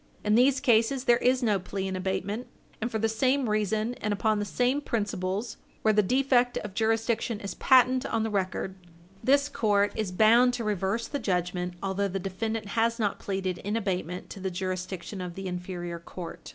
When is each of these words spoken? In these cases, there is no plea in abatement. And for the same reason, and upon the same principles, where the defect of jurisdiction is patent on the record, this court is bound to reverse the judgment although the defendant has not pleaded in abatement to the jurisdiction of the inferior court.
In 0.25 0.33
these 0.33 0.59
cases, 0.59 1.03
there 1.03 1.17
is 1.19 1.43
no 1.43 1.59
plea 1.59 1.87
in 1.87 1.95
abatement. 1.95 2.47
And 2.81 2.89
for 2.89 2.97
the 2.97 3.07
same 3.07 3.47
reason, 3.47 3.93
and 4.01 4.11
upon 4.11 4.39
the 4.39 4.45
same 4.45 4.81
principles, 4.81 5.57
where 5.83 5.93
the 5.93 6.01
defect 6.01 6.57
of 6.57 6.73
jurisdiction 6.73 7.39
is 7.39 7.53
patent 7.53 8.07
on 8.07 8.23
the 8.23 8.31
record, 8.31 8.73
this 9.23 9.47
court 9.47 9.91
is 9.95 10.11
bound 10.11 10.55
to 10.55 10.63
reverse 10.63 11.07
the 11.07 11.19
judgment 11.19 11.75
although 11.83 12.07
the 12.07 12.17
defendant 12.17 12.69
has 12.69 12.97
not 12.97 13.19
pleaded 13.19 13.59
in 13.59 13.77
abatement 13.77 14.31
to 14.31 14.39
the 14.39 14.49
jurisdiction 14.49 15.21
of 15.21 15.35
the 15.35 15.45
inferior 15.45 15.99
court. 15.99 16.49